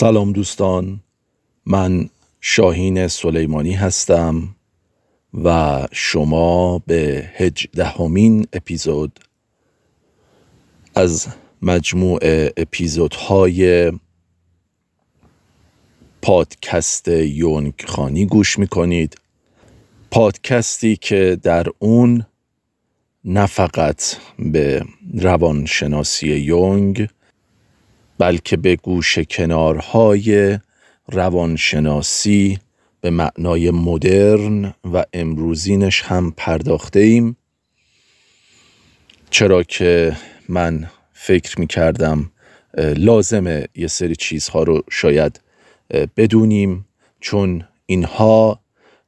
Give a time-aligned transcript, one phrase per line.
[0.00, 1.00] سلام دوستان
[1.66, 2.10] من
[2.40, 4.56] شاهین سلیمانی هستم
[5.44, 9.20] و شما به هجدهمین اپیزود
[10.94, 11.26] از
[11.62, 12.18] مجموع
[12.56, 13.92] اپیزودهای
[16.22, 19.16] پادکست یونگ خانی گوش می‌کنید.
[20.10, 22.26] پادکستی که در اون
[23.24, 24.02] نه فقط
[24.38, 24.84] به
[25.14, 27.08] روانشناسی یونگ
[28.18, 30.58] بلکه به گوش کنارهای
[31.08, 32.58] روانشناسی
[33.00, 37.36] به معنای مدرن و امروزینش هم پرداخته ایم
[39.30, 40.16] چرا که
[40.48, 42.30] من فکر می کردم
[42.78, 45.40] لازمه یه سری چیزها رو شاید
[46.16, 46.86] بدونیم
[47.20, 48.60] چون اینها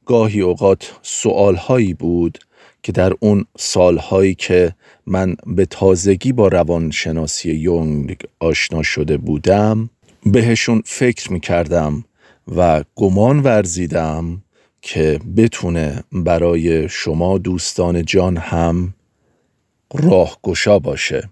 [0.05, 2.39] گاهی اوقات سوالهایی بود
[2.83, 4.75] که در اون سالهایی که
[5.07, 9.89] من به تازگی با روانشناسی یونگ آشنا شده بودم
[10.25, 12.05] بهشون فکر می کردم
[12.55, 14.43] و گمان ورزیدم
[14.81, 18.93] که بتونه برای شما دوستان جان هم
[19.93, 21.29] راهگشا باشه.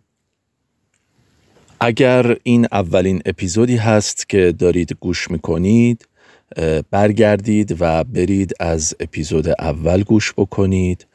[1.79, 6.07] اگر این اولین اپیزودی هست که دارید گوش می‌کنید
[6.91, 11.05] برگردید و برید از اپیزود اول گوش بکنید.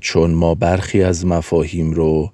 [0.00, 2.32] چون ما برخی از مفاهیم رو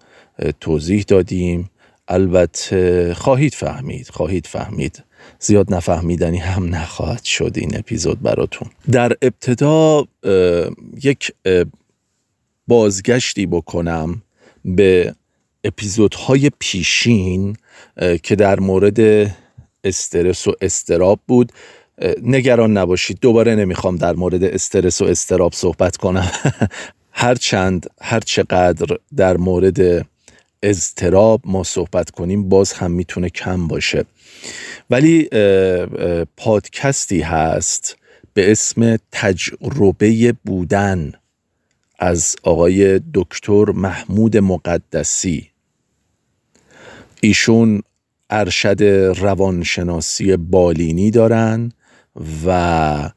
[0.60, 1.70] توضیح دادیم.
[2.08, 5.02] البته خواهید فهمید خواهید فهمید.
[5.40, 8.68] زیاد نفهمیدنی هم نخواهد شد این اپیزود براتون.
[8.90, 10.04] در ابتدا
[11.02, 11.32] یک
[12.68, 14.22] بازگشتی بکنم
[14.64, 15.14] به
[15.64, 17.56] اپیزودهای پیشین
[18.22, 19.30] که در مورد
[19.84, 21.52] استرس و استراب بود.
[22.22, 23.18] نگران نباشید.
[23.20, 26.30] دوباره نمی‌خوام در مورد استرس و استراب صحبت کنم.
[27.18, 30.06] هرچند هر چقدر در مورد
[30.62, 34.04] اضطراب ما صحبت کنیم باز هم می‌تونه کم باشه.
[34.90, 35.28] ولی
[36.36, 37.96] پادکستی هست
[38.34, 41.12] به اسم تجربه بودن
[41.98, 45.50] از آقای دکتر محمود مقدسی.
[47.20, 47.82] ایشون
[48.30, 48.82] ارشد
[49.18, 51.72] روانشناسی بالینی دارن
[52.46, 53.10] و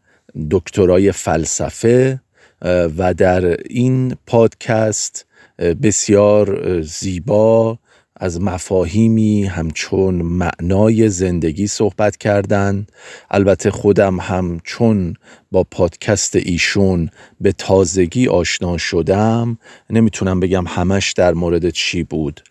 [0.51, 2.21] دکترای فلسفه
[2.61, 5.25] و در این پادکست
[5.59, 7.79] بسیار زیبا
[8.21, 12.87] از مفاهیمی همچون معنای زندگی صحبت کردن.
[13.31, 15.13] البته خودم هم چون
[15.51, 17.09] با پادکست ایشون
[17.41, 19.57] به تازگی آشنا شدم
[19.89, 22.41] نمی‌تونم بگم همش در مورد چی بود.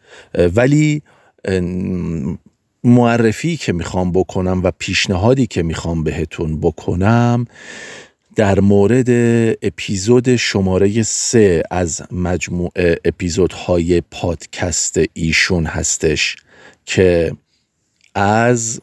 [0.55, 1.03] ولی
[2.85, 7.45] معرفی که می‌خوام بکنم و پیشنهادی که می‌خوام بهتون بکنم
[8.39, 9.09] در مورد
[9.63, 12.73] اپیزود شماره سه از مجموع
[13.05, 16.37] اپیزودهای پادکست ایشون هستش
[16.85, 17.33] که
[18.15, 18.81] از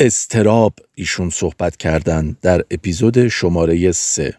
[0.00, 4.34] استراب ایشون صحبت کردن در اپیزود شماره سه.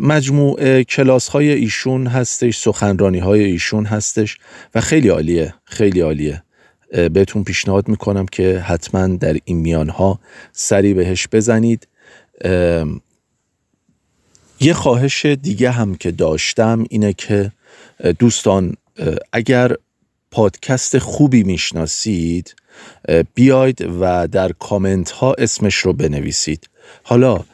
[0.00, 4.38] مجموع کلاس های ایشون هستش سخنرانی های ایشون هستش
[4.74, 6.42] و خیلی عالیه خیلی عالیه.
[6.90, 10.20] بهتون پیشنهاد می‌کنم که حتما در این میان ها
[10.52, 11.88] سری بهش بزنید.
[14.60, 17.52] یه خواهش دیگه هم که داشتم اینه که
[18.18, 18.74] دوستان
[19.32, 19.76] اگر
[20.30, 22.54] پادکست خوبی می‌شناسید
[23.34, 26.68] بیاید و در کامنت ها اسمش رو بنویسید.
[27.02, 27.44] حالا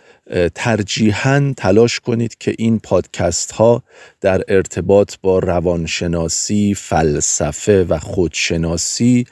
[0.54, 3.82] ترجیحاً تلاش کنید که این پادکست ها
[4.20, 9.26] در ارتباط با روانشناسی، فلسفه و خودشناسی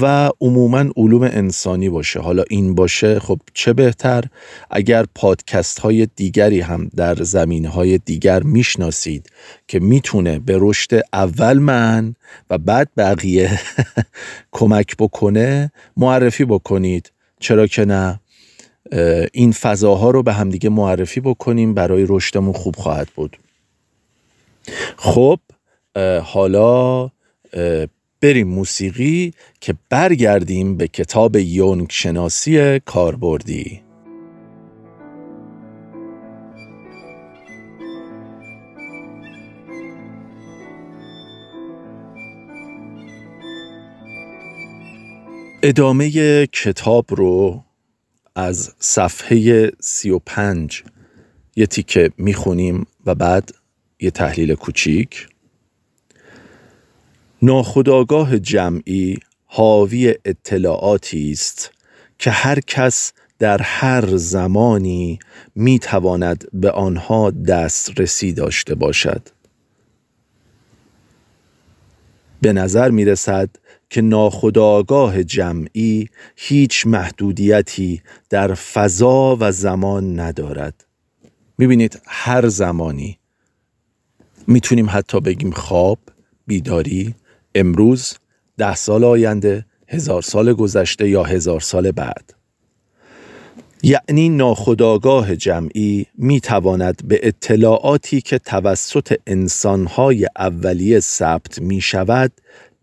[0.00, 2.20] و عموما علوم انسانی باشه.
[2.20, 4.24] حالا این باشه خب چه بهتر؟
[4.70, 9.30] اگر پادکست های دیگری هم در زمین های دیگر می‌شناسید
[9.68, 12.14] که می‌تونه به رشد اول من
[12.50, 13.60] و بعد بقیه
[14.52, 17.12] کمک بکنه معرفی بکنید.
[17.40, 18.20] چرا که نه؟
[19.32, 23.38] این فضاها رو به همدیگه معرفی بکنیم برای رشدمون خوب خواهد بود.
[24.96, 25.38] خب
[26.22, 27.10] حالا
[28.20, 33.82] بریم موسیقی که برگردیم به کتاب یونگ شناسی کاربردی.
[45.62, 46.10] ادامه
[46.46, 47.64] کتاب رو
[48.38, 50.84] از صفحه 35
[51.56, 53.50] یه تیکه می‌خونیم و بعد
[54.00, 55.28] یه تحلیل کوچیک.
[57.42, 61.70] ناخداگاه جمعی حاوی اطلاعاتی است
[62.18, 65.18] که هر کس در هر زمانی
[65.54, 69.28] می‌تواند به آنها دسترسی داشته باشد.
[72.40, 73.50] به نظر می رسد
[73.90, 80.86] که ناخداگاه جمعی هیچ محدودیتی در فضا و زمان ندارد.
[81.58, 83.18] می‌بینید هر زمانی
[84.46, 85.98] می‌تونیم حتی بگیم خواب،
[86.46, 87.14] بیداری،
[87.54, 88.14] امروز،
[88.58, 92.34] ده سال آینده، هزار سال گذشته یا هزار سال بعد.
[93.82, 102.32] یعنی ناخداگاه جمعی می تواند به اطلاعاتی که توسط انسانهای اولیه ثبت می شود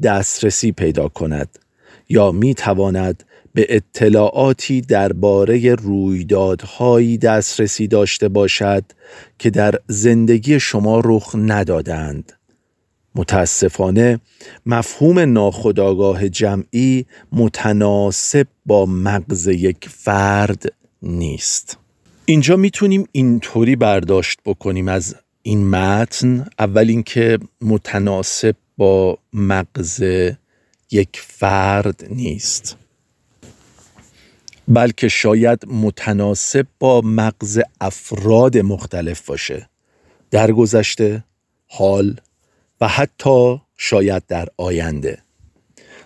[0.04, 1.60] دسترسی پیدا کند
[2.10, 8.84] یا می تواند به اطلاعاتی درباره رویدادهایی دسترسی داشته باشد
[9.40, 12.34] که در زندگی شما رخ ندادند.
[13.16, 14.20] متاسفانه
[14.66, 21.78] مفهوم ناخداگاه جمعی متناسب با مغز یک فرد نیست.
[22.26, 26.48] اینجا می‌تونیم اینطوری برداشت بکنیم از این متن.
[26.60, 30.04] اول اینکه متناسب با مغز
[30.92, 32.78] یک فرد نیست.
[34.68, 39.70] بلکه شاید متناسب با مغز افراد مختلف باشه.
[40.32, 41.24] در گذشته
[41.68, 42.20] حال
[42.82, 45.18] و حتی شاید در آینده.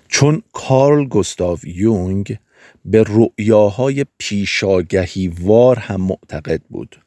[0.07, 2.37] چون کارل گستاو یونگ
[2.85, 7.01] به رؤیاهای پیشاگهی وار هم معتقد بود.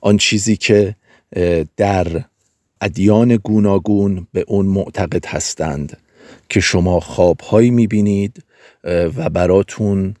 [0.00, 0.96] آن چیزی که
[1.76, 2.24] در
[2.82, 5.96] ادیان گوناگون به اون معتقد هستند
[6.48, 8.44] که شما خوابهایی می‌بینید
[8.84, 10.14] و براتون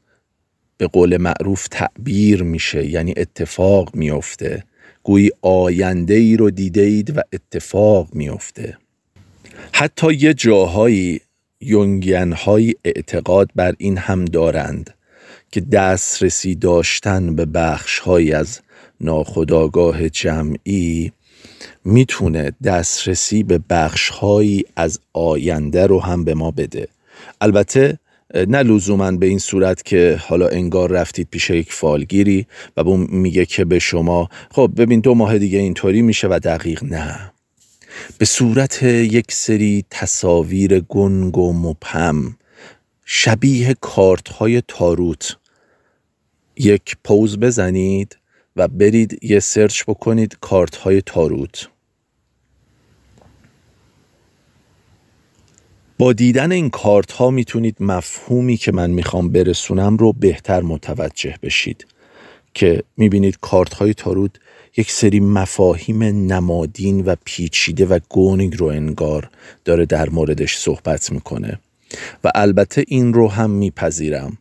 [0.78, 4.64] به قول معروف تعبیر میشه یعنی اتفاق میافته.
[5.02, 8.78] گویی آینده ای رو دیده اید و اتفاق میافته.
[9.72, 11.20] حتی یه جاهایی
[11.60, 14.94] یونگین های اعتقاد بر این هم دارند
[15.52, 18.60] که دسترسی داشتن به بخش از
[19.00, 21.12] ناخداگاه جمعی
[21.84, 24.12] می‌تونه دسترسی به بخش
[24.76, 26.88] از آینده رو هم به ما بده.
[27.40, 27.98] البته
[28.34, 32.46] نه لزوما به این صورت که حالا انگار رفتید پیش یک فالگیری
[32.76, 36.84] و اون میگه که به شما خب ببین دو ماه دیگه اینطوری میشه و دقیق
[36.84, 37.32] نه.
[38.18, 42.36] به صورت یک سری تصاویر گنگ و مبهم
[43.04, 45.36] شبیه کارت های تاروت
[46.56, 48.18] یک پوز بزنید
[48.56, 51.68] و برید یه سرچ بکنید کارت های تاروت.
[56.02, 61.86] با دیدن این کارت ها می‌تونید مفهومی که من می‌خوام برسونم رو بهتر متوجه بشید.
[62.54, 64.30] که می‌بینید کارت های تاروت
[64.76, 69.30] یک سری مفاهیم نمادین و پیچیده و گونگ رو انگار
[69.64, 71.60] داره در موردش صحبت می‌کنه.
[72.24, 74.38] و البته این رو هم میپذیرم.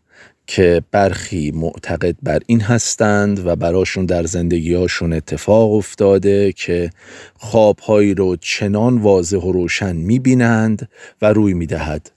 [0.54, 6.90] که برخی معتقد بر این هستند و براشون در زندگیهاشون اتفاق افتاده که
[7.34, 10.90] خوابهایی رو چنان واضح و روشن می‌بینند
[11.22, 12.12] و روی می‌دهد.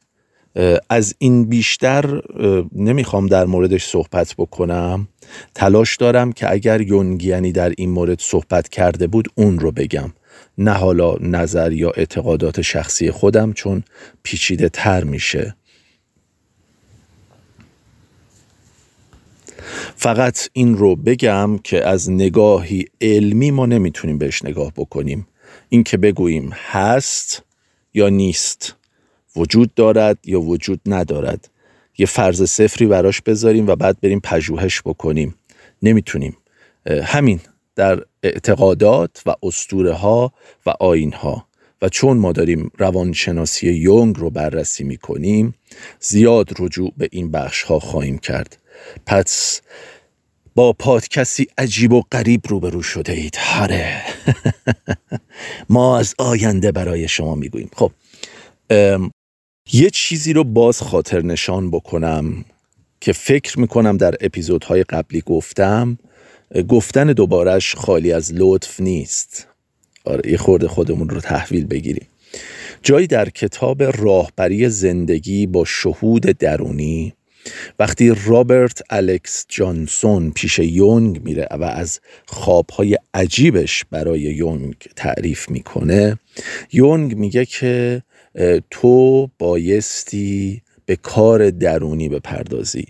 [0.90, 2.22] از این بیشتر
[2.72, 5.08] نمی‌خوام در موردش صحبت بکنم.
[5.54, 10.12] تلاش دارم که اگر یونگیانی در این مورد صحبت کرده بود اون رو بگم.
[10.58, 13.82] نه حالا نظر یا اعتقادات شخصی خودم چون
[14.22, 15.54] پیچیده تر میشه.
[19.96, 25.26] فقط این رو بگم که از نگاهی علمی ما نمی‌تونیم بهش نگاه بکنیم.
[25.68, 27.42] این که بگوییم هست
[27.94, 28.74] یا نیست.
[29.36, 31.50] وجود دارد یا وجود ندارد.
[31.98, 35.34] یه فرض صفری براش بذاریم و بعد بریم پژوهش بکنیم.
[35.82, 36.36] نمی‌تونیم.
[37.02, 37.40] همین
[37.76, 40.32] در اعتقادات و اسطوره ها
[40.66, 41.46] و آین ها
[41.82, 45.54] و چون ما داریم روانشناسی یونگ رو بررسی می‌کنیم
[46.00, 48.58] زیاد رجوع به این بخش ها خواهیم کرد.
[49.06, 49.60] پس
[50.54, 53.36] با پادکستی عجیب و غریب روبرو شده اید.
[53.36, 54.02] هاره
[55.68, 57.70] ما از آینده برای شما می‌گوییم.
[57.76, 57.92] خب
[59.72, 62.44] یه چیزی رو باز خاطر نشان بکنم
[63.00, 65.98] که فکر می‌کنم در اپیزودهای قبلی گفتم.
[66.68, 69.48] گفتن دوبارش خالی از لطف نیست.
[70.04, 72.06] آره یه خورده خودمون رو تحویل بگیریم.
[72.82, 77.14] جایی در کتاب راهبری زندگی با شهود درونی
[77.78, 86.18] وقتی رابرت الکس جانسون پیش یونگ میره و از خوابهای عجیبش برای یونگ تعریف می‌کنه
[86.72, 88.02] یونگ میگه که
[88.70, 92.86] تو بایستی به کار درونی بپردازی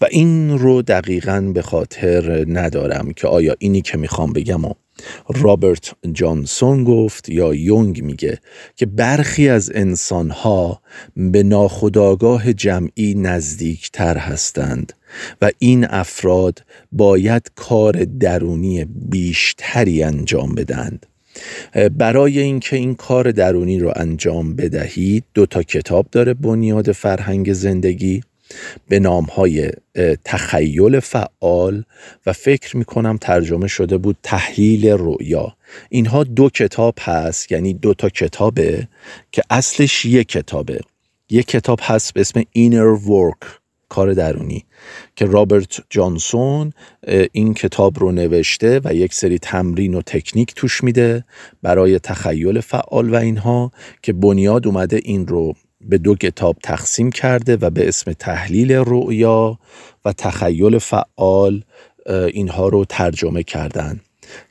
[0.00, 4.72] و این رو دقیقا به خاطر ندارم که آیا اینی که می‌خوام بگم و
[5.34, 8.38] رابرت جانسون گفت یا یونگ میگه
[8.76, 10.82] که برخی از انسانها
[11.16, 14.92] به ناخداگاه جمعی نزدیکتر هستند
[15.42, 21.06] و این افراد باید کار درونی بیشتری انجام بدند
[21.98, 28.20] برای اینکه این کار درونی رو انجام بدهید دو تا کتاب داره بنیاد فرهنگ زندگی.
[28.88, 29.70] به نام های
[30.24, 31.84] تخیل فعال
[32.26, 35.56] و فکر می‌کنم ترجمه شده بود تحلیل رؤیا.
[35.88, 38.88] اینها دو کتاب هست یعنی دو تا کتابه
[39.32, 40.80] که اصلش یک کتابه.
[41.30, 43.46] یک کتاب هست به اسم Inner Work
[43.88, 44.64] کار درونی
[45.16, 46.72] که رابرت جانسون
[47.32, 51.24] این کتاب رو نوشته و یک سری تمرین و تکنیک توش میده
[51.62, 53.72] برای تخیل فعال و اینها
[54.02, 59.58] که بنیاد اومده این رو به دو کتاب تقسیم کرده و به اسم تحلیل رؤیا
[60.04, 61.64] و تخیل فعال
[62.32, 64.00] اینها رو ترجمه کردن.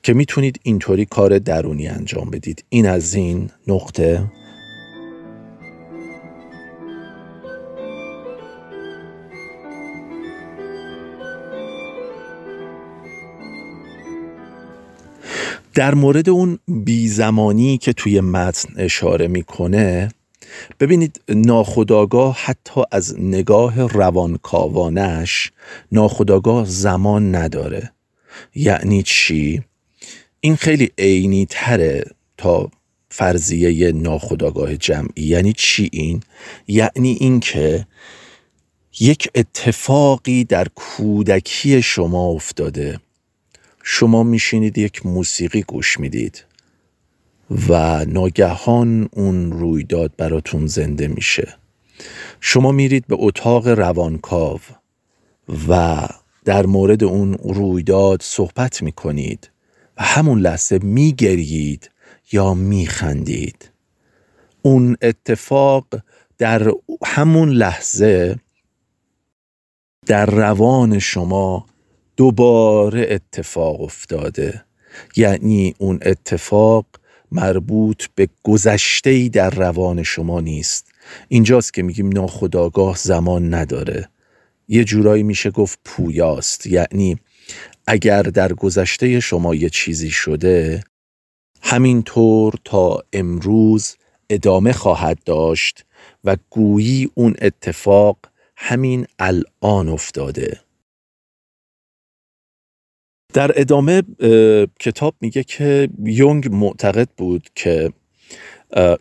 [0.03, 2.65] که می‌تونید اینطوری کار درونی انجام بدید.
[2.69, 4.23] این از این نقطه.
[15.73, 20.09] در مورد اون بیزمانی که توی متن اشاره می‌کنه
[20.79, 25.51] ببینید ناخداگاه حتی از نگاه روانکاوانش
[25.91, 27.91] ناخداگاه زمان نداره
[28.55, 29.63] یعنی چی؟
[30.39, 32.03] این خیلی عینی تره
[32.37, 32.71] تا
[33.09, 36.21] فرضیه ناخداگاه جمعی یعنی چی این؟
[36.67, 37.87] یعنی اینکه
[38.99, 42.99] یک اتفاقی در کودکی شما افتاده
[43.83, 46.45] شما میشینید یک موسیقی گوش می‌دید
[47.69, 51.55] و ناگهان اون رویداد براتون زنده میشه.
[52.41, 54.59] شما میرید به اتاق روانکاو
[55.67, 56.07] و
[56.45, 59.49] در مورد اون رویداد صحبت می‌کنید
[59.97, 61.91] و همون لحظه میگرید
[62.31, 63.71] یا میخندید.
[64.61, 65.87] اون اتفاق
[66.37, 66.71] در
[67.05, 68.39] همون لحظه
[70.05, 71.65] در روان شما
[72.17, 74.63] دوباره اتفاق افتاده.
[75.15, 76.85] یعنی اون اتفاق
[77.35, 80.91] مربوط به گذشته در روان شما نیست.
[81.27, 84.09] اینجاست که میگیم ناخداگاه زمان نداره.
[84.67, 86.67] یه جورایی میشه گفت پویاست.
[86.67, 87.17] یعنی
[87.87, 90.83] اگر در گذشته شما یه چیزی شده
[91.61, 93.95] همینطور تا امروز
[94.29, 95.85] ادامه خواهد داشت
[96.23, 98.17] و گویی اون اتفاق
[98.57, 100.64] همین الان افتاده.
[103.35, 104.03] در ادامه
[104.79, 107.91] کتاب میگه که یونگ معتقد بود که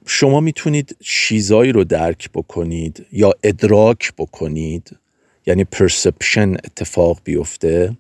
[0.06, 4.96] شما می‌تونید چیزایی رو درک بکنید یا ادراک بکنید
[5.46, 7.96] یعنی پرسپشن اتفاق بیفته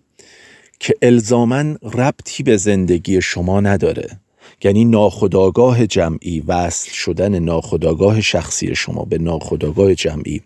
[0.80, 4.20] که الزامن ربطی به زندگی شما نداره.
[4.64, 10.42] یعنی ناخداگاه جمعی وصل شدن ناخداگاه شخصی شما به ناخداگاه جمعی.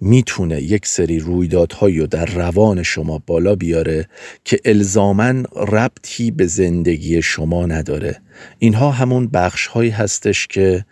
[0.00, 4.08] می‌تونه یک سری رویدادهایی رو در روان شما بالا بیاره
[4.44, 8.20] که الزامن ربطی به زندگی شما نداره.
[8.58, 10.84] اینها همون بخش هایی هستش که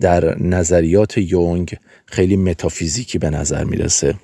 [0.00, 1.74] در نظریات یونگ
[2.06, 4.14] خیلی متافیزیکی به نظر می‌رسه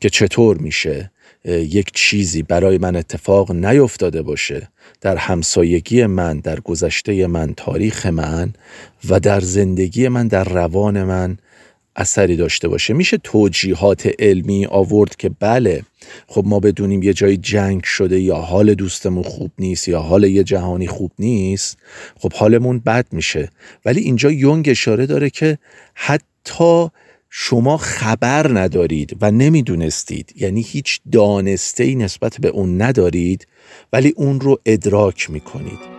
[0.00, 1.10] که چطور میشه
[1.44, 4.68] یک چیزی برای من اتفاق نیفتاده باشه
[5.00, 8.52] در همسایگی من در گذشته من تاریخ من
[9.08, 11.38] و در زندگی من در روان من
[11.98, 12.94] اثری داشته باشه.
[12.94, 15.82] میشه توجیهات علمی آورد که بله
[16.26, 20.44] خب ما بدونیم یه جای جنگ شده یا حال دوستمون خوب نیست یا حال یه
[20.44, 21.78] جهانی خوب نیست
[22.18, 23.50] خب حالمون بد میشه.
[23.84, 25.58] ولی اینجا یونگ اشاره داره که
[25.94, 26.88] حتی
[27.30, 33.46] شما خبر ندارید و نمی‌دونستید یعنی هیچ دانسته ای نسبت به اون ندارید
[33.92, 35.97] ولی اون رو ادراک می‌کنید.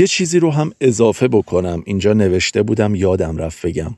[0.00, 1.82] یه چیزی رو هم اضافه بکنم.
[1.86, 3.96] اینجا نوشته بودم یادم رفت بگم.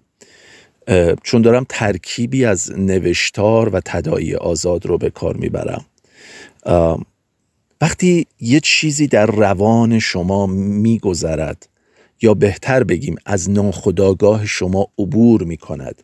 [1.23, 5.85] چون دارم ترکیبی از نوشتار و تدایی آزاد رو به کار می‌برم.
[7.81, 11.69] وقتی یه چیزی در روان شما میگذرد
[12.23, 16.03] یا بهتر بگیم از ناخداگاه شما عبور می‌کند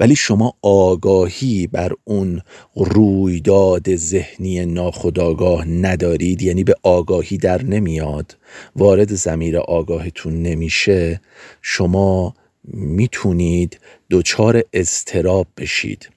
[0.00, 2.40] ولی شما آگاهی بر اون
[2.76, 8.36] رویداد ذهنی ناخداگاه ندارید یعنی به آگاهی در نمیاد
[8.76, 11.20] وارد زمیر آگاهتون نمیشه
[11.62, 12.34] شما
[12.72, 13.80] می‌تونید
[14.10, 16.10] دچار استراب بشید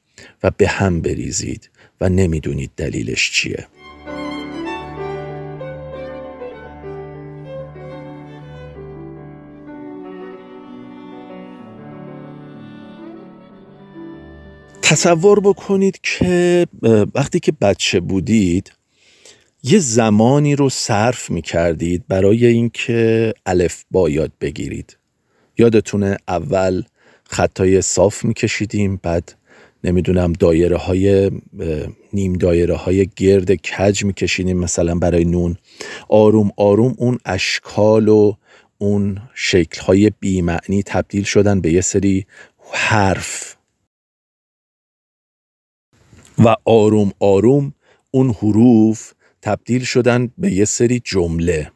[0.44, 1.70] و به هم بریزید
[2.02, 3.68] و نمی‌دونید دلیلش چیه.
[14.90, 16.68] تصور بکنید که
[17.16, 18.72] وقتی که بچه بودید
[19.64, 24.98] یه زمانی رو صرف می کردید برای اینکه الف با یاد بگیرید.
[25.58, 26.84] یادتونه اول
[27.24, 29.36] خطای صاف می کشیدیم بعد
[29.84, 31.32] نمی‌دونم دایره های
[32.14, 35.58] نیم دایره های گرد کج می کشیدیم مثلا برای نون.
[36.10, 38.34] آروم آروم اون اشکال و
[38.78, 42.26] اون شکل های بیمعنی تبدیل شدن به یه سری
[42.72, 43.57] حرف
[46.40, 47.74] و آروم آروم
[48.12, 51.72] اون حروف تبدیل شدن به یه سری جمله.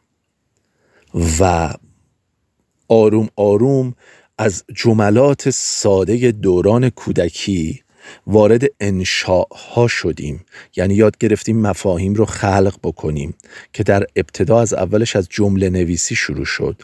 [1.40, 1.74] و
[2.88, 3.94] آروم آروم
[4.38, 7.82] از جملات ساده دوران کودکی
[8.26, 10.44] وارد انشاء شدیم.
[10.76, 13.34] یعنی یاد گرفتیم مفاهیم رو خلق بکنیم
[13.72, 16.82] که در ابتدا از اولش از جمله نویسی شروع شد.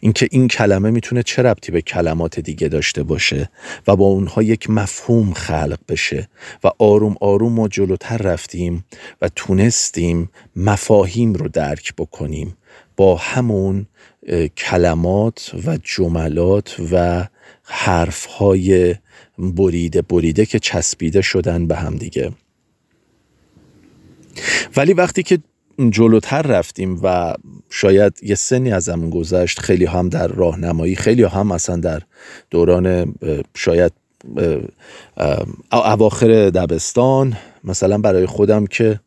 [0.00, 3.50] اینکه این کلمه می‌تونه چه ربطی به کلمات دیگه داشته باشه
[3.86, 6.28] و با اونها یک مفهوم خلق بشه
[6.64, 8.84] و آروم آروم ما جلوتر رفتیم
[9.22, 12.56] و تونستیم مفاهیم رو درک بکنیم
[12.96, 13.86] با همون
[14.56, 17.26] کلمات و جملات و
[17.62, 18.94] حرفهای
[19.38, 22.32] بریده بریده که چسبیده شدن به هم دیگه.
[24.76, 25.38] ولی وقتی که
[25.90, 27.34] جلوتر رفتیم و
[27.70, 32.02] شاید یه سنی ازمون گذشت خیلی هم در راهنمایی خیلی هم اصلا در
[32.50, 33.14] دوران
[33.56, 33.92] شاید
[35.72, 37.36] اواخر دبستان.
[37.64, 39.00] مثلا برای خودم که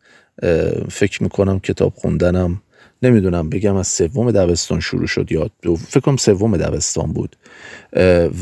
[0.90, 2.62] فکر می‌کنم کتاب خوندنم
[3.02, 5.50] نمی‌دونم بگم از سوم دبستان شروع شد یا
[5.88, 7.36] فکر کنم سوم دبستان بود.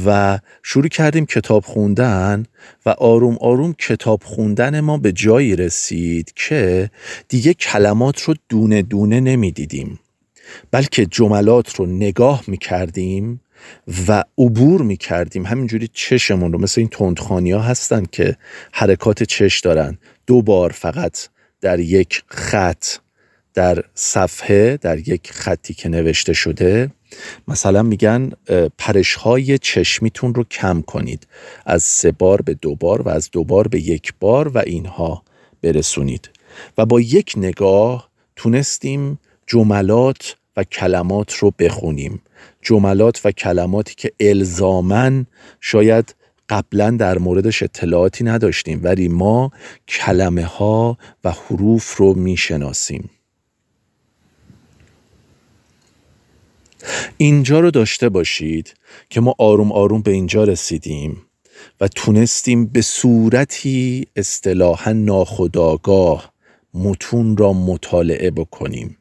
[0.06, 2.46] و شروع کردیم کتاب خوندن
[2.86, 6.90] و آروم آروم کتاب خوندن ما به جایی رسید که
[7.28, 10.00] دیگه کلمات رو دونه دونه نمی‌دیدیم
[10.72, 13.42] بلکه جملات رو نگاه می‌کردیم
[14.08, 18.36] و عبور می کردیم همینجوری چشمون رو مثل این تندخانی ها هستن که
[18.72, 19.98] حرکات چش دارن.
[20.28, 21.28] دو بار فقط
[21.62, 22.86] در یک خط.
[23.60, 26.92] در صفحه در یک خطی که نوشته شده
[27.48, 28.32] مثلا میگن
[28.78, 31.28] پرش های چشمیتون رو کم کنید.
[31.66, 35.24] از سه بار به دو بار و از دو بار به یک بار و اینها
[35.62, 36.30] برسونید.
[36.78, 42.22] و با یک نگاه تونستیم جملات و کلمات رو بخونیم.
[42.62, 45.26] جملات و کلماتی که الزامن
[45.62, 46.16] شاید
[46.50, 49.52] قبلا در موردش اطلاعاتی نداشتیم ولی ما
[49.88, 53.10] کلمه ها و حروف رو می‌شناسیم.
[57.18, 58.74] اینجا رو داشته باشید
[59.10, 61.22] که ما آروم آروم به اینجا رسیدیم
[61.82, 66.34] و تونستیم به صورتی اصطلاحا ناخداگاه
[66.74, 68.98] متون را مطالعه بکنیم.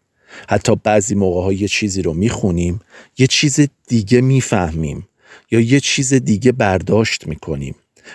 [0.49, 2.81] حتی بعضی موقع یه چیزی رو می‌خونیم
[3.19, 5.09] یه چیز دیگه می‌فهمیم
[5.51, 7.75] یا یه چیز دیگه برداشت می‌کنیم.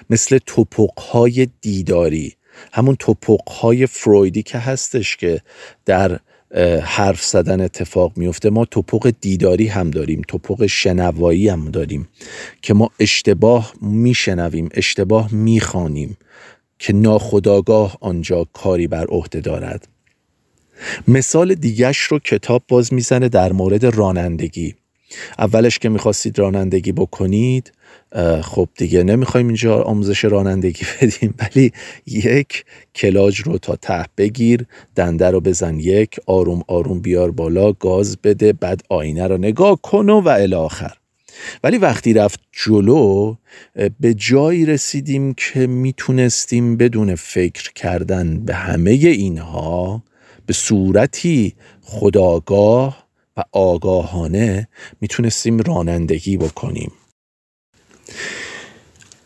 [0.09, 2.33] مثل توپق های دیداری.
[2.73, 5.41] همون توپق های فرویدی که هستش که
[5.85, 6.19] در
[6.83, 8.49] حرف زدن اتفاق میفته.
[8.49, 12.07] ما توپق دیداری هم داریم توپق شنوایی هم داریم
[12.61, 16.17] که ما اشتباه میشنویم اشتباه می‌خوانیم
[16.79, 19.87] که ناخداگاه آنجا کاری بر عهده دارد.
[21.07, 24.75] مثال دیگش رو کتاب باز می‌زنه در مورد رانندگی.
[25.39, 27.71] اولش که می‌خواستید رانندگی بکنید
[28.41, 31.71] خب دیگه نمی‌خوایم اینجا آموزش رانندگی بدیم ولی
[32.07, 38.17] یک کلاج رو تا ته بگیر دنده رو بزن یک آروم آروم بیار بالا گاز
[38.17, 40.93] بده بعد آینه رو نگاه کن و الاخر
[41.63, 43.35] ولی وقتی رفت جلو
[43.99, 50.03] به جایی رسیدیم که می‌تونستیم بدون فکر کردن به همه اینها
[50.45, 53.02] به صورتی خداگاه
[53.37, 54.67] و آگاهانه
[55.01, 56.91] می‌تونستیم رانندگی بکنیم.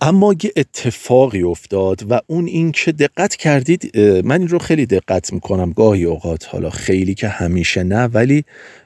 [0.01, 5.33] اما یه اتفاقی افتاد و اون این که دقت کردید من این رو خیلی دقت
[5.33, 8.43] می‌کنم گاهی اوقات حالا خیلی که همیشه نه ولی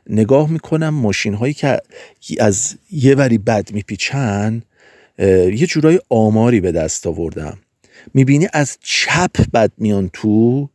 [0.09, 1.81] نگاه می‌کنم ماشین هایی که
[2.39, 4.61] از یه وری بد میپیچن
[5.19, 7.57] یه جورای آماری به دست آوردم.
[8.13, 10.69] می‌بینی از چپ بد میان تو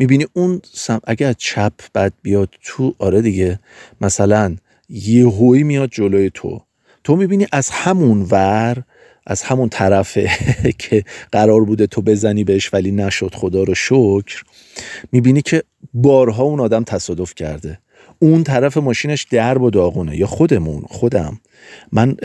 [0.00, 3.58] می‌بینی اون سم اگر چپ بد بیاد تو آره دیگه.
[4.00, 4.56] مثلا
[4.88, 6.60] یه هوی میاد جلوی تو.
[7.04, 8.82] تو می‌بینی از همون ور
[9.26, 10.30] از همون طرفه
[10.78, 14.44] که قرار بوده تو بزنی بهش ولی نشد خدا رو شکر
[15.12, 15.62] می‌بینی که
[15.94, 17.78] بارها اون آدم تصادف کرده.
[18.18, 20.16] اون طرف ماشینش درب و داغونه.
[20.16, 21.40] یا خودمون خودم.
[21.92, 22.16] من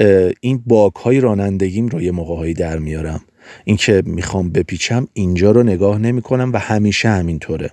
[0.41, 3.21] این باک های رانندگیم رو یه موقع در میارم.
[3.63, 7.71] اینکه می‌خوام بپیچم اینجا رو نگاه نمی کنم و همیشه همینطوره.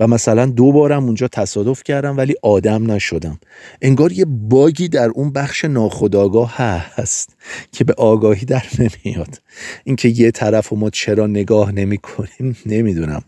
[0.00, 3.40] و مثلا دو بارم اونجا تصادف کردم ولی آدم نشدم.
[3.82, 7.36] انگار یه باگی در اون بخش ناخودآگاه هست
[7.72, 9.40] که به آگاهی در نمیاد.
[9.84, 13.22] اینکه یه طرف و ما چرا نگاه نمی کنیم نمی‌دونم.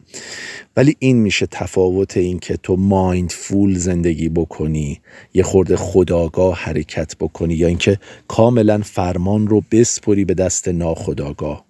[0.76, 5.00] ولی این میشه تفاوت این که تو مایندفول زندگی بکنی
[5.34, 11.64] یه خورده خداگاه حرکت بکنی یا اینکه کاملا فرمان رو بسپری به دست ناخداگاه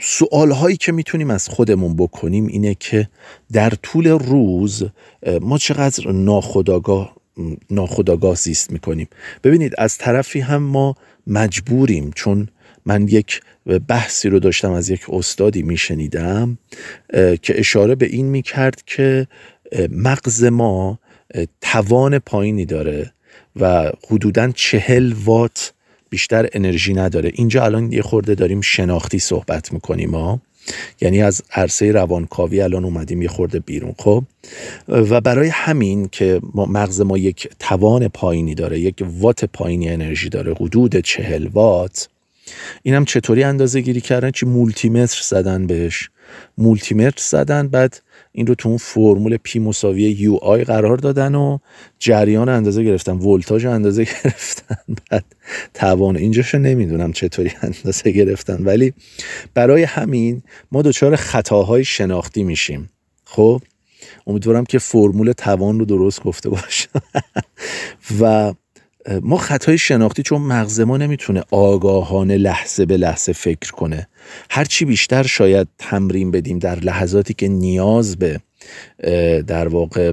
[0.00, 3.08] سوال هایی که می‌تونیم از خودمون بکنیم اینه که
[3.52, 4.84] در طول روز
[5.40, 7.16] ما چقدر ناخداگاه
[7.70, 9.08] ناخداگاه زیست می‌کنیم؟
[9.44, 10.94] ببینید از طرفی هم ما
[11.26, 12.48] مجبوریم چون
[12.86, 13.40] من یک
[13.88, 16.58] بحثی رو داشتم از یک استادی میشنیدم
[17.42, 19.26] که اشاره به این می‌کرد که
[19.90, 20.98] مغز ما
[21.60, 23.12] توان پایینی داره
[23.56, 25.72] و حدودا چهل وات
[26.10, 27.30] بیشتر انرژی نداره.
[27.34, 30.40] اینجا الان یه خورده داریم شناختی صحبت می‌کنیم ها
[31.00, 34.24] یعنی از عرصه روانکاوی الان اومدیم یه خورده بیرون خب؟
[34.88, 40.54] و برای همین که مغز ما یک توان پایینی داره یک وات پایینی انرژی داره
[40.54, 42.08] حدود چهل وات
[42.82, 46.10] اینم چطوری اندازه گیری کردن؟ چی؟ مولتی متر زدن بهش.
[46.58, 51.58] مولتی متر زدن بعد این رو تو اون فرمول P مساوی UI قرار دادن و
[51.98, 54.76] جریان اندازه گرفتن ولتاژ اندازه گرفتن.
[55.10, 55.24] بعد
[55.74, 58.64] توان اینجاشو نمی‌دونم چطوری اندازه گرفتن.
[58.64, 58.92] ولی
[59.54, 62.90] برای همین ما دچار خطاهای شناختی میشیم.
[63.24, 63.62] خب؟
[64.26, 67.02] امیدوارم که فرمول توان رو درست گفته باشم.
[68.20, 68.54] و
[69.22, 74.08] ما خطای شناختی چون مغز ما نمی‌تونه آگاهانه لحظه به لحظه فکر کنه.
[74.50, 78.40] هرچی بیشتر شاید تمرین بدیم در لحظاتی که نیاز به
[79.46, 80.12] در واقع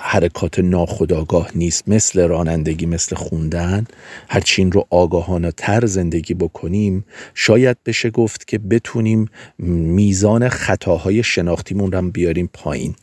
[0.00, 1.88] حرکات ناخودآگاه نیست.
[1.88, 3.86] مثل رانندگی مثل خوندن.
[4.28, 7.04] هرچی این رو آگاهانه تر زندگی بکنیم
[7.34, 9.28] شاید بشه گفت که بتونیم
[9.58, 12.94] میزان خطاهای شناختیمون رو بیاریم پایین.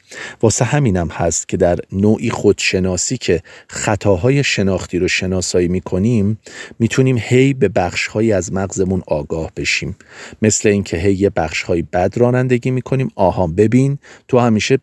[0.41, 6.39] واسه همینم هست که در نوعی خودشناسی که خطاهای شناختی رو شناسایی می‌کنیم
[6.79, 9.95] می‌تونیم هی به بخشهایی از مغزمون آگاه بشیم.
[10.41, 13.11] مثل اینکه هی یه بخشهایی بد رانندگی می‌کنیم.
[13.15, 13.97] آها ببین
[14.27, 14.79] تو همیشه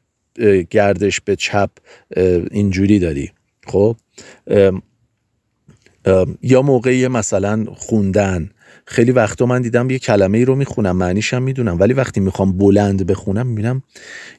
[0.70, 1.70] گردش به چپ
[2.50, 3.32] اینجوری داری
[3.66, 3.96] خب؟
[6.42, 8.50] یا موقعی مثلا خوندن.
[8.86, 12.58] خیلی وقتا من دیدم یه کلمه ای رو می‌خونم معنیش هم می‌دونم ولی وقتی می‌خوام
[12.58, 13.82] بلند بخونم می‌بینم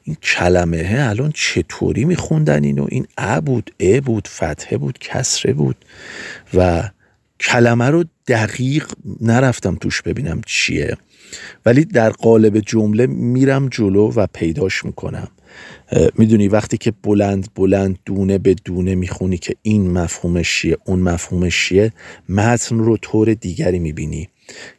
[0.02, 5.76] این کلمه الان چطوری میخوندن اینو؟ این ا بود ا بود فتحه بود کسره بود.
[6.54, 6.90] و
[7.40, 8.86] کلمه رو دقیق
[9.20, 10.96] نرفتم توش ببینم چیه.
[11.66, 15.28] ولی در قالب جمله میرم جلو و پیداش می‌کنم.
[16.18, 21.68] می‌دونی وقتی که بلند بلند دونه به دونه می‌خونی که این مفهومش چیه اون مفهومش
[21.68, 21.92] چیه
[22.28, 24.28] متن رو طور دیگری می‌بینی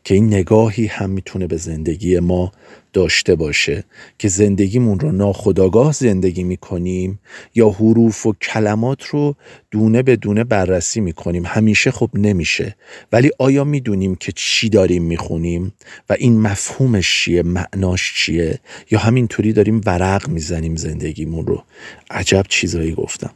[0.03, 2.51] که این نگاهی هم می‌تونه به زندگی ما
[2.95, 3.84] داشته باشه
[4.19, 7.19] که زندگیمون رو ناخداگاه زندگی می‌کنیم
[7.55, 9.36] یا حروف و کلمات رو
[9.71, 11.45] دونه به دونه بررسی می‌کنیم.
[11.45, 12.75] همیشه خب نمیشه.
[13.12, 15.73] ولی آیا می‌دونیم که چی داریم می‌خونیم
[16.10, 18.60] و این مفهومش چیه؟ معناش چیه؟
[18.91, 21.63] یا همینطوری داریم ورق می‌زنیم زندگیمون رو؟
[22.10, 23.31] عجب چیزایی گفتم.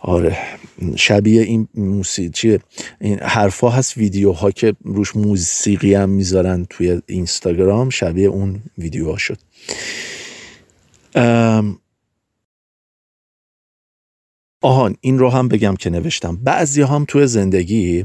[0.00, 0.38] آره.
[0.96, 2.58] شبیه این موسیقی
[3.00, 9.38] این حرفا هست ویدیوها که روش موسیقی هم می‌ذارن توی اینستاگرام شبیه اون ویدیوها شد.
[14.62, 16.36] آهان این رو هم بگم که نوشتم.
[16.36, 18.04] بعضی هم توی زندگی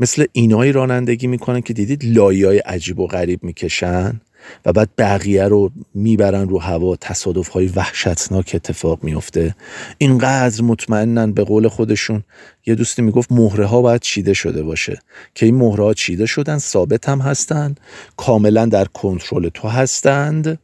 [0.00, 4.20] مثل اینایی رانندگی می‌کنن که دیدید لایی های عجیب و غریب می‌کشن.
[4.64, 9.54] و بعد بقیه رو می‌برن رو هوا تصادف های وحشتناک اتفاق میفته.
[9.98, 12.24] اینقدر مطمئنن به قول خودشون.
[12.66, 15.00] یه دوستی می‌گفت مهره ها باید چیده شده باشه.
[15.34, 17.80] که این مهره ها چیده شدن ثابت هم هستند
[18.16, 20.58] کاملا در کنترل تو هستند.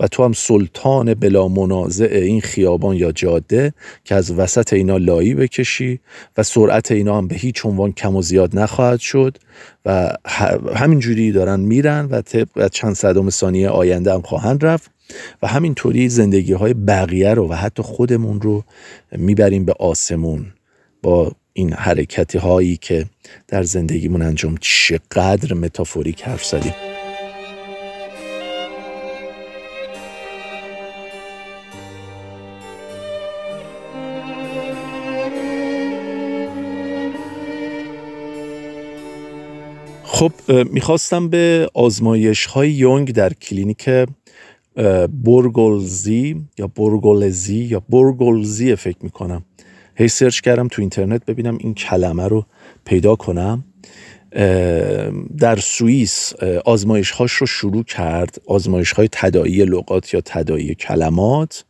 [0.00, 3.74] و تو هم سلطان بلا منازع این خیابان یا جاده
[4.04, 6.00] که از وسط اینا لایی بکشی
[6.36, 9.38] و سرعت اینا هم به هیچ عنوان کم و زیاد نخواهد شد
[9.84, 10.12] و
[10.74, 14.90] همینجوری دارن میرن و طبق چند صدم ثانیه آینده هم خواهند رفت
[15.42, 18.64] و همینطوری زندگی های بقیه رو و حتی خودمون رو
[19.12, 20.46] می‌بریم به آسمون
[21.02, 23.06] با این حرکتی هایی که
[23.48, 26.85] در زندگیمون انجام چقدر متافوریک حرف زدیم.
[40.16, 40.32] خب
[40.72, 43.90] می‌خواستم به آزمایش های یونگ در کلینیک
[45.24, 49.44] برگولزی یا برگولزی یا برگولزی فکر می‌کنم.
[49.96, 52.46] هی search کردم تو اینترنت ببینم این کلمه رو
[52.84, 53.64] پیدا کنم.
[55.38, 56.32] در سوئیس
[56.64, 61.64] آزمایش هاش رو شروع کرد آزمایش های تداعی لغات یا تداعی کلمات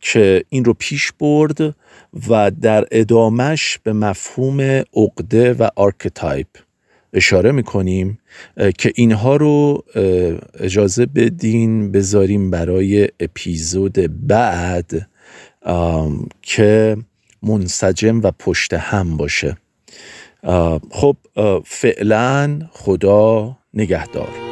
[0.00, 1.76] که این رو پیش برد
[2.28, 4.60] و در ادامش به مفهوم
[4.94, 6.48] عقده و archetype
[7.12, 8.18] اشاره می‌کنیم
[8.78, 9.84] که اینها رو
[10.60, 15.08] اجازه بدین بذاریم برای اپیزود بعد
[16.42, 16.96] که
[17.42, 19.56] منسجم و پشت هم باشه.
[20.90, 21.16] خب
[21.64, 24.51] فعلا خدا نگهدار.